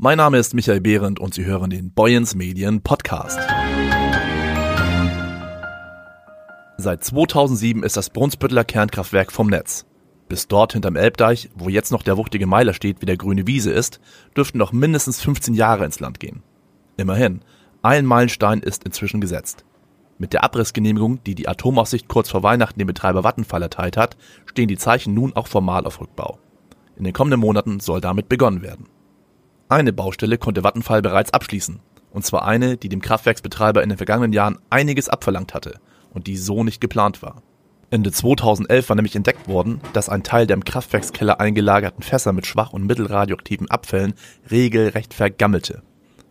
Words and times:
Mein 0.00 0.18
Name 0.18 0.38
ist 0.38 0.54
Michael 0.54 0.80
Behrendt 0.80 1.18
und 1.18 1.34
Sie 1.34 1.44
hören 1.44 1.70
den 1.70 1.90
Boyens 1.90 2.36
Medien 2.36 2.82
Podcast. 2.82 3.36
Seit 6.76 7.02
2007 7.02 7.82
ist 7.82 7.96
das 7.96 8.10
Brunsbütteler 8.10 8.62
Kernkraftwerk 8.62 9.32
vom 9.32 9.48
Netz. 9.48 9.86
Bis 10.28 10.46
dort 10.46 10.74
hinterm 10.74 10.94
Elbdeich, 10.94 11.50
wo 11.56 11.68
jetzt 11.68 11.90
noch 11.90 12.04
der 12.04 12.16
wuchtige 12.16 12.46
Meiler 12.46 12.74
steht, 12.74 13.02
wie 13.02 13.06
der 13.06 13.16
grüne 13.16 13.48
Wiese 13.48 13.72
ist, 13.72 13.98
dürften 14.36 14.58
noch 14.58 14.70
mindestens 14.70 15.20
15 15.20 15.54
Jahre 15.54 15.84
ins 15.84 15.98
Land 15.98 16.20
gehen. 16.20 16.44
Immerhin, 16.96 17.40
ein 17.82 18.06
Meilenstein 18.06 18.60
ist 18.60 18.84
inzwischen 18.84 19.20
gesetzt. 19.20 19.64
Mit 20.16 20.32
der 20.32 20.44
Abrissgenehmigung, 20.44 21.24
die 21.24 21.34
die 21.34 21.48
Atomaufsicht 21.48 22.06
kurz 22.06 22.30
vor 22.30 22.44
Weihnachten 22.44 22.78
dem 22.78 22.86
Betreiber 22.86 23.24
Vattenfall 23.24 23.62
erteilt 23.62 23.96
hat, 23.96 24.16
stehen 24.46 24.68
die 24.68 24.78
Zeichen 24.78 25.12
nun 25.14 25.34
auch 25.34 25.48
formal 25.48 25.86
auf 25.86 26.00
Rückbau. 26.00 26.38
In 26.94 27.02
den 27.02 27.12
kommenden 27.12 27.40
Monaten 27.40 27.80
soll 27.80 28.00
damit 28.00 28.28
begonnen 28.28 28.62
werden. 28.62 28.86
Eine 29.70 29.92
Baustelle 29.92 30.38
konnte 30.38 30.64
Vattenfall 30.64 31.02
bereits 31.02 31.34
abschließen, 31.34 31.80
und 32.10 32.24
zwar 32.24 32.46
eine, 32.46 32.78
die 32.78 32.88
dem 32.88 33.02
Kraftwerksbetreiber 33.02 33.82
in 33.82 33.90
den 33.90 33.98
vergangenen 33.98 34.32
Jahren 34.32 34.58
einiges 34.70 35.10
abverlangt 35.10 35.52
hatte 35.52 35.78
und 36.10 36.26
die 36.26 36.38
so 36.38 36.64
nicht 36.64 36.80
geplant 36.80 37.20
war. 37.20 37.42
Ende 37.90 38.10
2011 38.10 38.88
war 38.88 38.96
nämlich 38.96 39.14
entdeckt 39.14 39.46
worden, 39.46 39.82
dass 39.92 40.08
ein 40.08 40.22
Teil 40.22 40.46
der 40.46 40.54
im 40.54 40.64
Kraftwerkskeller 40.64 41.38
eingelagerten 41.38 42.02
Fässer 42.02 42.32
mit 42.32 42.46
schwach 42.46 42.72
und 42.72 42.86
mittelradioaktiven 42.86 43.70
Abfällen 43.70 44.14
regelrecht 44.50 45.12
vergammelte. 45.12 45.82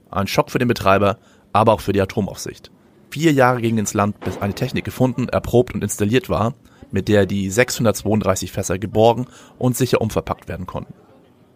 Ein 0.09 0.26
Schock 0.26 0.50
für 0.50 0.59
den 0.59 0.67
Betreiber, 0.67 1.20
aber 1.54 1.73
auch 1.73 1.81
für 1.81 1.94
die 1.94 2.02
Atomaufsicht. 2.02 2.72
Vier 3.12 3.34
Jahre 3.34 3.62
ging 3.62 3.78
ins 3.78 3.94
Land, 3.94 4.20
bis 4.20 4.42
eine 4.42 4.56
Technik 4.56 4.84
gefunden, 4.84 5.30
erprobt 5.30 5.76
und 5.76 5.84
installiert 5.84 6.28
war, 6.28 6.56
mit 6.90 7.08
der 7.08 7.28
die 7.28 7.52
632 7.52 8.52
Fässer 8.52 8.80
geborgen 8.80 9.28
und 9.59 9.78
sicher 9.78 10.02
umverpackt 10.02 10.48
werden 10.48 10.66
konnten. 10.66 10.94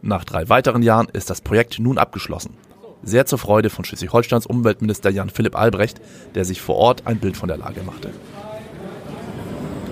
Nach 0.04 0.24
drei 0.26 0.50
weiteren 0.50 0.82
Jahren 0.82 1.08
ist 1.14 1.30
das 1.30 1.42
Projekt 1.42 1.78
nun 1.78 2.00
abgeschlossen. 2.00 2.58
Sehr 3.04 3.28
zur 3.28 3.38
Freude 3.38 3.70
von 3.70 3.86
Schleswig-Holsteins 3.86 4.48
Umweltminister 4.48 5.12
Jan 5.12 5.30
Philipp 5.30 5.56
Albrecht, 5.56 6.02
der 6.34 6.44
sich 6.44 6.60
vor 6.60 6.76
Ort 6.76 7.04
ein 7.06 7.20
Bild 7.20 7.38
von 7.38 7.48
der 7.48 7.58
Lage 7.58 7.82
machte. 7.84 8.10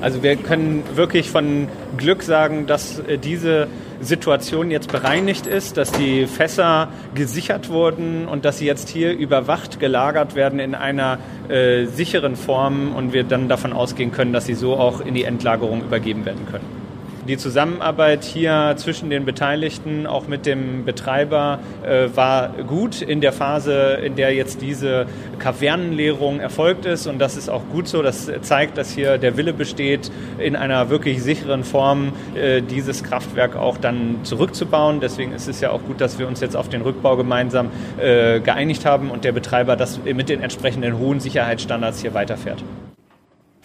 Also 0.02 0.24
wir 0.24 0.36
können 0.38 0.84
wirklich 0.96 1.30
von 1.30 1.68
Glück 1.98 2.24
sagen, 2.24 2.66
dass 2.66 3.00
äh, 3.00 3.18
diese 3.18 3.68
Situation 4.00 4.72
jetzt 4.72 4.92
bereinigt 4.92 5.46
ist, 5.46 5.76
dass 5.78 5.92
die 5.92 6.26
Fässer 6.26 6.88
gesichert 7.14 7.70
wurden 7.70 8.26
und 8.26 8.46
dass 8.46 8.60
sie 8.60 8.66
jetzt 8.66 8.90
hier 8.90 9.12
überwacht 9.12 9.80
gelagert 9.80 10.36
werden 10.36 10.60
in 10.60 10.74
einer 10.74 11.20
äh, 11.50 11.86
sicheren 11.86 12.38
Form 12.38 12.96
und 12.96 13.12
wir 13.12 13.26
dann 13.26 13.50
davon 13.50 13.74
ausgehen 13.74 14.12
können, 14.12 14.32
dass 14.32 14.46
sie 14.46 14.54
so 14.54 14.78
auch 14.78 15.02
in 15.02 15.14
die 15.14 15.26
Endlagerung 15.26 15.82
übergeben 15.82 16.26
werden 16.26 16.48
können. 16.50 16.89
Die 17.28 17.38
Zusammenarbeit 17.38 18.24
hier 18.24 18.74
zwischen 18.78 19.10
den 19.10 19.26
Beteiligten, 19.26 20.08
auch 20.08 20.28
mit 20.28 20.46
dem 20.46 20.86
Betreiber, 20.86 21.60
äh, 21.84 22.08
war 22.16 22.50
gut 22.68 23.02
in 23.02 23.22
der 23.22 23.34
Phase, 23.34 24.00
in 24.04 24.16
der 24.16 24.34
jetzt 24.34 24.62
diese 24.62 25.06
Kavernenleerung 25.38 26.40
erfolgt 26.40 26.86
ist. 26.86 27.08
Und 27.08 27.20
das 27.20 27.38
ist 27.38 27.50
auch 27.50 27.64
gut 27.72 27.88
so. 27.88 28.02
Das 28.02 28.32
zeigt, 28.42 28.78
dass 28.78 28.92
hier 28.92 29.18
der 29.18 29.38
Wille 29.38 29.54
besteht, 29.54 30.12
in 30.38 30.56
einer 30.56 30.90
wirklich 30.90 31.22
sicheren 31.22 31.64
Form 31.64 32.14
äh, 32.36 32.62
dieses 32.62 33.04
Kraftwerk 33.04 33.56
auch 33.56 33.78
dann 33.78 34.20
zurückzubauen. 34.24 35.00
Deswegen 35.00 35.34
ist 35.34 35.48
es 35.48 35.62
ja 35.62 35.72
auch 35.72 35.84
gut, 35.84 36.02
dass 36.02 36.20
wir 36.20 36.28
uns 36.28 36.40
jetzt 36.42 36.56
auf 36.56 36.70
den 36.70 36.82
Rückbau 36.82 37.16
gemeinsam 37.16 37.70
äh, 38.00 38.40
geeinigt 38.40 38.86
haben 38.86 39.12
und 39.12 39.24
der 39.24 39.34
Betreiber 39.34 39.76
das 39.76 40.00
mit 40.04 40.30
den 40.30 40.42
entsprechenden 40.42 40.98
hohen 40.98 41.20
Sicherheitsstandards 41.20 42.02
hier 42.02 42.14
weiterfährt. 42.14 42.64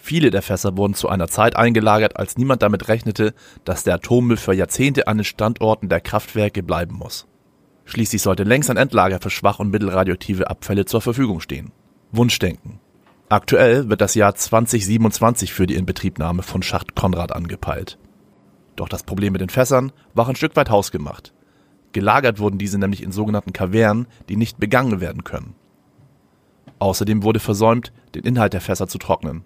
Viele 0.05 0.29
der 0.29 0.43
Fässer 0.43 0.77
wurden 0.77 0.93
zu 0.93 1.09
einer 1.09 1.27
Zeit 1.29 1.55
eingelagert, 1.55 2.17
als 2.17 2.37
niemand 2.37 2.61
damit 2.61 2.89
rechnete, 2.89 3.33
dass 3.63 3.83
der 3.83 3.95
Atommüll 3.95 4.37
für 4.37 4.53
Jahrzehnte 4.53 5.07
an 5.07 5.17
den 5.17 5.23
Standorten 5.23 5.89
der 5.89 5.99
Kraftwerke 5.99 6.61
bleiben 6.61 6.93
muss. 6.93 7.25
Schließlich 7.85 8.21
sollte 8.21 8.43
längst 8.43 8.69
ein 8.69 8.77
Endlager 8.77 9.19
für 9.19 9.31
schwach 9.31 9.57
und 9.57 9.71
mittelradioaktive 9.71 10.47
Abfälle 10.47 10.85
zur 10.85 11.01
Verfügung 11.01 11.39
stehen. 11.39 11.71
Wunschdenken. 12.11 12.79
Aktuell 13.29 13.89
wird 13.89 13.99
das 13.99 14.13
Jahr 14.13 14.35
2027 14.35 15.51
für 15.51 15.65
die 15.65 15.73
Inbetriebnahme 15.73 16.43
von 16.43 16.61
Schacht 16.61 16.93
Konrad 16.93 17.31
angepeilt. 17.31 17.97
Doch 18.75 18.89
das 18.89 19.01
Problem 19.01 19.33
mit 19.33 19.41
den 19.41 19.49
Fässern 19.49 19.91
war 20.13 20.29
ein 20.29 20.35
Stück 20.35 20.55
weit 20.55 20.69
hausgemacht. 20.69 21.33
Gelagert 21.93 22.37
wurden 22.37 22.59
diese 22.59 22.77
nämlich 22.77 23.01
in 23.01 23.11
sogenannten 23.11 23.53
Kavernen, 23.53 24.05
die 24.29 24.35
nicht 24.35 24.59
begangen 24.59 25.01
werden 25.01 25.23
können. 25.23 25.55
Außerdem 26.77 27.23
wurde 27.23 27.39
versäumt, 27.39 27.91
den 28.13 28.23
Inhalt 28.23 28.53
der 28.53 28.61
Fässer 28.61 28.87
zu 28.87 28.99
trocknen 28.99 29.45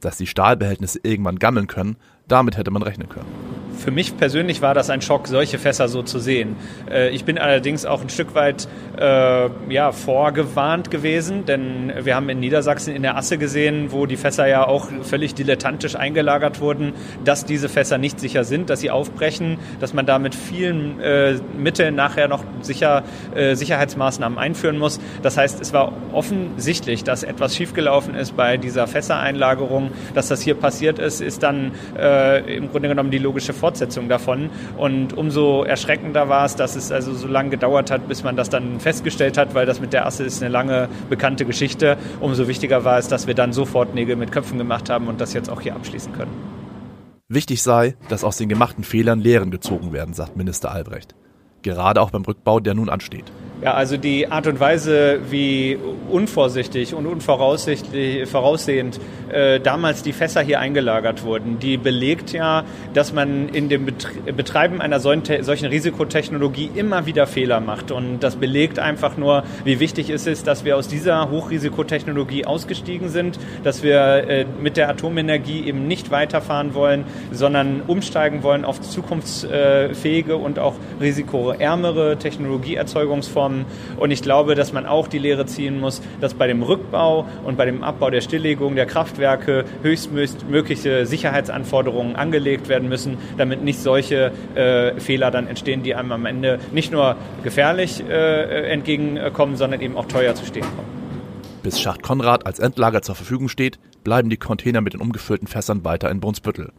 dass 0.00 0.18
die 0.18 0.26
Stahlbehältnisse 0.26 1.00
irgendwann 1.02 1.38
gammeln 1.38 1.66
können, 1.66 1.96
damit 2.26 2.56
hätte 2.56 2.70
man 2.70 2.82
rechnen 2.82 3.08
können. 3.08 3.47
Für 3.78 3.92
mich 3.92 4.16
persönlich 4.16 4.60
war 4.60 4.74
das 4.74 4.90
ein 4.90 5.00
Schock, 5.02 5.28
solche 5.28 5.58
Fässer 5.58 5.86
so 5.86 6.02
zu 6.02 6.18
sehen. 6.18 6.56
Äh, 6.90 7.10
ich 7.10 7.24
bin 7.24 7.38
allerdings 7.38 7.86
auch 7.86 8.02
ein 8.02 8.08
Stück 8.08 8.34
weit 8.34 8.66
äh, 8.98 9.48
ja, 9.72 9.92
vorgewarnt 9.92 10.90
gewesen, 10.90 11.46
denn 11.46 11.92
wir 12.02 12.16
haben 12.16 12.28
in 12.28 12.40
Niedersachsen 12.40 12.94
in 12.94 13.02
der 13.02 13.16
Asse 13.16 13.38
gesehen, 13.38 13.92
wo 13.92 14.06
die 14.06 14.16
Fässer 14.16 14.48
ja 14.48 14.66
auch 14.66 14.88
völlig 15.02 15.34
dilettantisch 15.34 15.94
eingelagert 15.94 16.60
wurden, 16.60 16.92
dass 17.24 17.44
diese 17.44 17.68
Fässer 17.68 17.98
nicht 17.98 18.18
sicher 18.18 18.42
sind, 18.42 18.68
dass 18.68 18.80
sie 18.80 18.90
aufbrechen, 18.90 19.58
dass 19.78 19.94
man 19.94 20.06
da 20.06 20.18
mit 20.18 20.34
vielen 20.34 21.00
äh, 21.00 21.36
Mitteln 21.56 21.94
nachher 21.94 22.26
noch 22.26 22.42
sicher, 22.62 23.04
äh, 23.36 23.54
Sicherheitsmaßnahmen 23.54 24.38
einführen 24.38 24.78
muss. 24.78 24.98
Das 25.22 25.36
heißt, 25.36 25.60
es 25.60 25.72
war 25.72 25.92
offensichtlich, 26.12 27.04
dass 27.04 27.22
etwas 27.22 27.54
schiefgelaufen 27.54 28.16
ist 28.16 28.36
bei 28.36 28.56
dieser 28.56 28.88
Fässereinlagerung. 28.88 29.92
Dass 30.14 30.26
das 30.26 30.42
hier 30.42 30.56
passiert 30.56 30.98
ist, 30.98 31.20
ist 31.20 31.44
dann 31.44 31.70
äh, 31.96 32.56
im 32.56 32.72
Grunde 32.72 32.88
genommen 32.88 33.12
die 33.12 33.18
logische 33.18 33.52
Folge 33.52 33.67
Fortsetzung 33.68 34.08
davon. 34.08 34.48
Und 34.78 35.12
umso 35.12 35.62
erschreckender 35.62 36.30
war 36.30 36.46
es, 36.46 36.56
dass 36.56 36.74
es 36.74 36.90
also 36.90 37.12
so 37.12 37.28
lange 37.28 37.50
gedauert 37.50 37.90
hat, 37.90 38.08
bis 38.08 38.24
man 38.24 38.34
das 38.34 38.48
dann 38.48 38.80
festgestellt 38.80 39.36
hat, 39.36 39.54
weil 39.54 39.66
das 39.66 39.78
mit 39.78 39.92
der 39.92 40.06
Asse 40.06 40.24
ist 40.24 40.42
eine 40.42 40.50
lange 40.50 40.88
bekannte 41.10 41.44
Geschichte. 41.44 41.98
Umso 42.20 42.48
wichtiger 42.48 42.84
war 42.84 42.98
es, 42.98 43.08
dass 43.08 43.26
wir 43.26 43.34
dann 43.34 43.52
sofort 43.52 43.94
Nägel 43.94 44.16
mit 44.16 44.32
Köpfen 44.32 44.56
gemacht 44.56 44.88
haben 44.88 45.06
und 45.06 45.20
das 45.20 45.34
jetzt 45.34 45.50
auch 45.50 45.60
hier 45.60 45.74
abschließen 45.74 46.14
können. 46.14 46.30
Wichtig 47.28 47.62
sei, 47.62 47.94
dass 48.08 48.24
aus 48.24 48.38
den 48.38 48.48
gemachten 48.48 48.84
Fehlern 48.84 49.20
Lehren 49.20 49.50
gezogen 49.50 49.92
werden, 49.92 50.14
sagt 50.14 50.34
Minister 50.34 50.70
Albrecht. 50.72 51.14
Gerade 51.60 52.00
auch 52.00 52.10
beim 52.10 52.22
Rückbau, 52.22 52.58
der 52.58 52.72
nun 52.72 52.88
ansteht. 52.88 53.30
Ja, 53.60 53.74
also 53.74 53.96
die 53.96 54.30
Art 54.30 54.46
und 54.46 54.60
Weise, 54.60 55.18
wie 55.30 55.76
unvorsichtig 56.08 56.94
und 56.94 57.06
unvoraussichtlich 57.06 58.28
voraussehend 58.28 59.00
äh, 59.32 59.58
damals 59.58 60.04
die 60.04 60.12
Fässer 60.12 60.42
hier 60.42 60.60
eingelagert 60.60 61.24
wurden, 61.24 61.58
die 61.58 61.76
belegt 61.76 62.32
ja, 62.32 62.62
dass 62.94 63.12
man 63.12 63.48
in 63.48 63.68
dem 63.68 63.84
Betreiben 63.84 64.80
einer 64.80 65.00
solchen, 65.00 65.66
Risikotechnologie 65.66 66.70
immer 66.72 67.06
wieder 67.06 67.26
Fehler 67.26 67.58
macht. 67.58 67.90
Und 67.90 68.20
das 68.20 68.36
belegt 68.36 68.78
einfach 68.78 69.16
nur, 69.16 69.42
wie 69.64 69.80
wichtig 69.80 70.08
es 70.10 70.28
ist, 70.28 70.46
dass 70.46 70.64
wir 70.64 70.76
aus 70.76 70.86
dieser 70.86 71.28
Hochrisikotechnologie 71.28 72.46
ausgestiegen 72.46 73.08
sind, 73.08 73.40
dass 73.64 73.82
wir 73.82 73.98
äh, 74.28 74.46
mit 74.62 74.76
der 74.76 74.88
Atomenergie 74.88 75.66
eben 75.66 75.88
nicht 75.88 76.12
weiterfahren 76.12 76.74
wollen, 76.74 77.04
sondern 77.32 77.82
umsteigen 77.88 78.44
wollen 78.44 78.64
auf 78.64 78.80
zukunftsfähige 78.80 80.36
und 80.36 80.60
auch 80.60 80.74
risikoärmere 81.00 82.18
Technologieerzeugungsformen 82.18 83.47
kommen. 83.48 83.64
Und 83.96 84.10
ich 84.10 84.22
glaube, 84.22 84.54
dass 84.54 84.72
man 84.72 84.86
auch 84.86 85.08
die 85.08 85.18
Lehre 85.18 85.46
ziehen 85.46 85.80
muss, 85.80 86.02
dass 86.20 86.34
bei 86.34 86.46
dem 86.46 86.62
Rückbau 86.62 87.26
und 87.44 87.56
bei 87.56 87.64
dem 87.64 87.82
Abbau 87.82 88.10
der 88.10 88.20
Stilllegung 88.20 88.74
der 88.76 88.86
Kraftwerke 88.86 89.64
höchstmögliche 89.82 91.06
Sicherheitsanforderungen 91.06 92.16
angelegt 92.16 92.68
werden 92.68 92.88
müssen, 92.88 93.16
damit 93.36 93.62
nicht 93.62 93.80
solche 93.80 94.32
äh, 94.54 95.00
Fehler 95.00 95.30
dann 95.30 95.46
entstehen, 95.46 95.82
die 95.82 95.94
einem 95.94 96.12
am 96.12 96.26
Ende 96.26 96.58
nicht 96.72 96.92
nur 96.92 97.16
gefährlich 97.42 98.02
äh, 98.08 98.70
entgegenkommen, 98.70 99.56
sondern 99.56 99.80
eben 99.80 99.96
auch 99.96 100.06
teuer 100.06 100.34
zu 100.34 100.44
stehen 100.44 100.64
kommen. 100.64 100.98
Bis 101.62 101.80
Schacht 101.80 102.02
Konrad 102.02 102.46
als 102.46 102.58
Endlager 102.58 103.02
zur 103.02 103.14
Verfügung 103.14 103.48
steht, 103.48 103.78
bleiben 104.04 104.30
die 104.30 104.36
Container 104.36 104.80
mit 104.80 104.92
den 104.92 105.00
umgefüllten 105.00 105.48
Fässern 105.48 105.84
weiter 105.84 106.10
in 106.10 106.20
Brunsbüttel. 106.20 106.72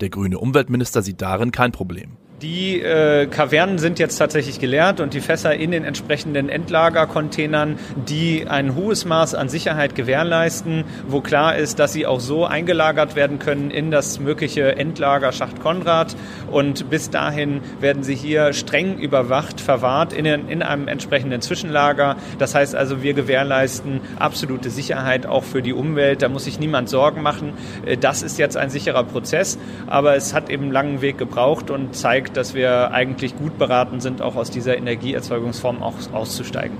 Der 0.00 0.08
grüne 0.08 0.38
Umweltminister 0.38 1.02
sieht 1.02 1.20
darin 1.20 1.52
kein 1.52 1.70
Problem. 1.70 2.16
Die 2.42 2.82
äh, 2.82 3.26
Kavernen 3.26 3.78
sind 3.78 4.00
jetzt 4.00 4.16
tatsächlich 4.16 4.58
geleert 4.58 4.98
und 4.98 5.14
die 5.14 5.20
Fässer 5.20 5.54
in 5.54 5.70
den 5.70 5.84
entsprechenden 5.84 6.48
Endlagercontainern, 6.48 7.78
die 8.08 8.48
ein 8.48 8.74
hohes 8.74 9.04
Maß 9.04 9.36
an 9.36 9.48
Sicherheit 9.48 9.94
gewährleisten, 9.94 10.82
wo 11.06 11.20
klar 11.20 11.54
ist, 11.54 11.78
dass 11.78 11.92
sie 11.92 12.04
auch 12.04 12.18
so 12.18 12.44
eingelagert 12.44 13.14
werden 13.14 13.38
können 13.38 13.70
in 13.70 13.92
das 13.92 14.18
mögliche 14.18 14.74
Endlager 14.74 15.30
Schacht 15.30 15.60
Konrad. 15.60 16.16
Und 16.50 16.90
bis 16.90 17.10
dahin 17.10 17.60
werden 17.78 18.02
sie 18.02 18.16
hier 18.16 18.52
streng 18.54 18.98
überwacht, 18.98 19.60
verwahrt 19.60 20.12
in, 20.12 20.26
in 20.26 20.62
einem 20.62 20.88
entsprechenden 20.88 21.42
Zwischenlager. 21.42 22.16
Das 22.40 22.56
heißt 22.56 22.74
also, 22.74 23.04
wir 23.04 23.14
gewährleisten 23.14 24.00
absolute 24.18 24.70
Sicherheit 24.70 25.26
auch 25.26 25.44
für 25.44 25.62
die 25.62 25.72
Umwelt. 25.72 26.22
Da 26.22 26.28
muss 26.28 26.46
sich 26.46 26.58
niemand 26.58 26.88
Sorgen 26.88 27.22
machen. 27.22 27.52
Äh, 27.86 27.98
das 27.98 28.24
ist 28.24 28.36
jetzt 28.36 28.56
ein 28.56 28.68
sicherer 28.68 29.04
Prozess, 29.04 29.60
aber 29.86 30.16
es 30.16 30.34
hat 30.34 30.50
eben 30.50 30.64
einen 30.64 30.72
langen 30.72 31.02
Weg 31.02 31.18
gebraucht 31.18 31.70
und 31.70 31.94
zeigt, 31.94 32.31
dass 32.36 32.54
wir 32.54 32.90
eigentlich 32.92 33.36
gut 33.36 33.58
beraten 33.58 34.00
sind, 34.00 34.22
auch 34.22 34.36
aus 34.36 34.50
dieser 34.50 34.76
Energieerzeugungsform 34.76 35.82
auszusteigen. 35.82 36.76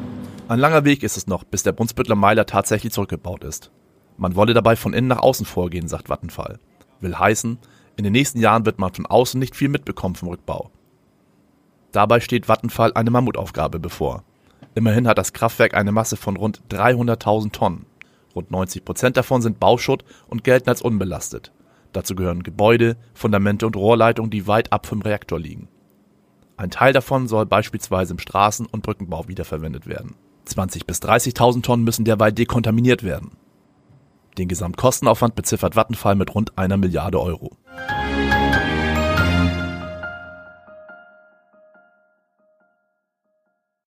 Ein 0.49 0.59
langer 0.59 0.85
Weg 0.85 1.03
ist 1.03 1.17
es 1.17 1.27
noch, 1.27 1.45
bis 1.45 1.63
der 1.63 1.73
Brunsbüttler 1.73 2.15
Meiler 2.15 2.47
tatsächlich 2.47 2.93
zurückgebaut 2.93 3.45
ist. 3.45 3.71
Man 4.17 4.37
wolle 4.37 4.55
dabei 4.55 4.77
von 4.77 4.93
innen 4.93 5.09
nach 5.09 5.21
außen 5.21 5.47
vorgehen, 5.47 5.89
sagt 5.89 6.09
Vattenfall. 6.09 6.59
Will 7.01 7.19
heißen, 7.19 7.59
in 7.97 8.05
den 8.05 8.13
nächsten 8.13 8.41
Jahren 8.41 8.67
wird 8.67 8.79
man 8.79 8.93
von 8.93 9.07
außen 9.07 9.39
nicht 9.39 9.57
viel 9.57 9.69
mitbekommen 9.69 10.15
vom 10.15 10.29
Rückbau. 10.29 10.71
Dabei 11.93 12.21
steht 12.21 12.49
Vattenfall 12.49 12.93
eine 12.95 13.11
Mammutaufgabe 13.11 13.79
bevor. 13.79 14.25
Immerhin 14.75 15.07
hat 15.07 15.19
das 15.19 15.33
Kraftwerk 15.33 15.75
eine 15.75 15.93
Masse 15.93 16.17
von 16.17 16.37
rund 16.37 16.63
300.000 16.71 17.53
Tonnen. 17.53 17.87
Rund 18.35 18.51
90 18.51 18.85
Prozent 18.85 19.17
davon 19.17 19.43
sind 19.43 19.61
Bauschutt 19.61 20.05
und 20.29 20.45
gelten 20.45 20.71
als 20.71 20.81
unbelastet. 20.81 21.53
Dazu 21.93 22.15
gehören 22.15 22.43
Gebäude, 22.43 22.97
Fundamente 23.15 23.67
und 23.67 23.77
Rohrleitungen, 23.77 24.31
die 24.31 24.47
weit 24.47 24.73
ab 24.73 24.87
vom 24.87 25.03
Reaktor 25.03 25.39
liegen. 25.39 25.69
Ein 26.57 26.71
Teil 26.71 26.93
davon 26.93 27.29
soll 27.29 27.47
beispielsweise 27.47 28.13
im 28.13 28.19
Straßen- 28.19 28.69
und 28.71 28.83
Brückenbau 28.83 29.29
wiederverwendet 29.29 29.87
werden. 29.87 30.15
20.000 30.47 30.87
bis 30.87 31.03
30.000 31.03 31.63
Tonnen 31.63 31.85
müssen 31.85 32.05
derweil 32.05 32.33
dekontaminiert 32.33 33.03
werden. 33.03 33.33
Den 34.39 34.49
Gesamtkostenaufwand 34.49 35.35
beziffert 35.35 35.77
Vattenfall 35.77 36.15
mit 36.15 36.35
rund 36.35 36.57
einer 36.57 36.77
Milliarde 36.77 37.21
Euro. 37.21 37.57